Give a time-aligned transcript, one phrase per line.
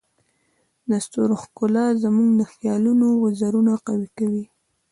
[0.89, 4.45] د ستورو ښکلا زموږ د خیالونو وزرونه قوي کوي.